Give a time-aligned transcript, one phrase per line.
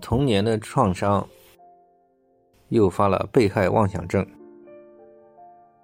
[0.00, 1.26] 童年的创伤
[2.68, 4.26] 诱发了被害妄想症。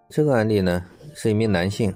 [0.09, 1.93] 这个案例呢，是一名男性，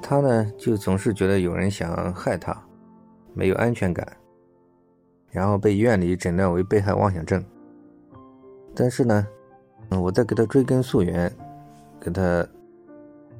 [0.00, 2.56] 他呢就总是觉得有人想害他，
[3.34, 4.06] 没有安全感，
[5.30, 7.44] 然后被医院里诊断为被害妄想症。
[8.74, 9.26] 但是呢，
[9.90, 11.30] 我在给他追根溯源，
[12.00, 12.46] 给他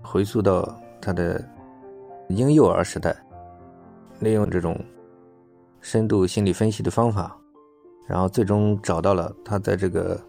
[0.02, 1.42] 回溯到他的
[2.28, 3.14] 婴幼儿时代，
[4.18, 4.78] 利用这种
[5.80, 7.38] 深度心理分析的方法。
[8.06, 10.20] 然后最终找到了他在这个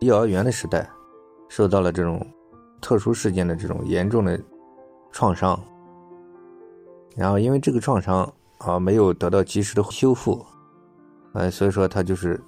[0.00, 0.88] 幼儿园的时代，
[1.48, 2.24] 受到了这种
[2.80, 4.38] 特殊事件的这种严重的
[5.10, 5.58] 创伤。
[7.16, 10.44] 然后因为这个创伤啊没有得到及时的修复，
[11.32, 12.40] 呃，所以说他就是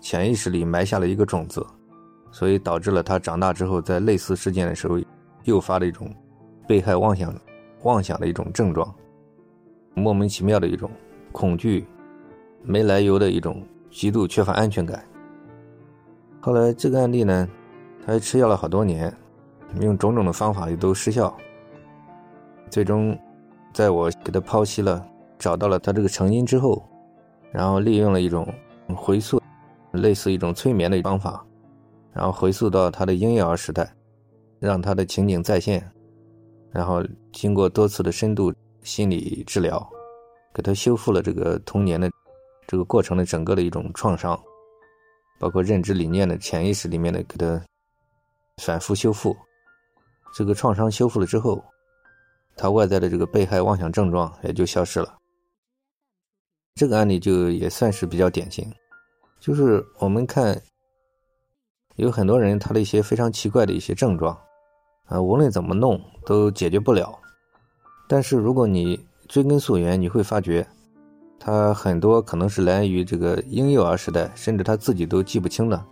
[0.00, 1.64] 潜意识里埋下了一个种子，
[2.30, 4.98] 所以导致了他长大之后在类似事件的时候
[5.44, 6.12] 诱发的一种
[6.66, 7.34] 被害妄想
[7.82, 8.92] 妄想的一种症状，
[9.94, 10.90] 莫名其妙的一种
[11.30, 11.86] 恐惧。
[12.62, 15.04] 没来由的一种极度缺乏安全感。
[16.40, 17.48] 后来这个案例呢，
[18.04, 19.12] 他吃药了好多年，
[19.80, 21.36] 用种种的方法也都失效。
[22.70, 23.18] 最终，
[23.72, 25.04] 在我给他剖析了，
[25.38, 26.86] 找到了他这个成因之后，
[27.50, 28.46] 然后利用了一种
[28.94, 29.42] 回溯，
[29.92, 31.44] 类似一种催眠的方法，
[32.12, 33.90] 然后回溯到他的婴幼儿时代，
[34.60, 35.90] 让他的情景再现，
[36.70, 39.84] 然后经过多次的深度心理治疗，
[40.54, 42.10] 给他修复了这个童年的。
[42.68, 44.38] 这个过程的整个的一种创伤，
[45.38, 47.58] 包括认知理念的潜意识里面的给它
[48.62, 49.34] 反复修复，
[50.34, 51.64] 这个创伤修复了之后，
[52.54, 55.16] 他外在的这个被害妄想症状也就消失了。
[56.74, 58.70] 这个案例就也算是比较典型，
[59.40, 60.60] 就是我们看
[61.96, 64.38] 有很多人他的一些非常奇怪的一些症状，
[65.06, 67.18] 啊，无论怎么弄都解决不了，
[68.06, 70.68] 但是如果你追根溯源，你会发觉。
[71.40, 75.84] 他很多可能是来源于这个婴幼儿时代，甚至他自己都记不清的，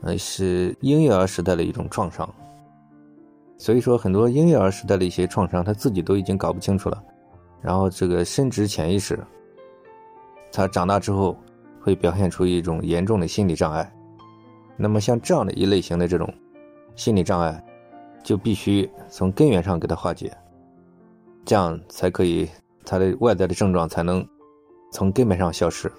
[0.00, 2.28] 呃，是婴幼儿时代的一种创伤。
[3.58, 7.00] 所以说，很多婴幼儿时代的一些创伤，他自己都已经搞不清楚了。
[7.60, 9.18] 然后，这个深植潜意识，
[10.50, 11.36] 他长大之后
[11.82, 13.92] 会表现出一种严重的心理障碍。
[14.78, 16.32] 那么，像这样的一类型的这种
[16.96, 17.62] 心理障碍，
[18.24, 20.34] 就必须从根源上给他化解，
[21.44, 22.48] 这样才可以，
[22.86, 24.26] 他的外在的症状才能。
[24.90, 25.90] 从根本上消失。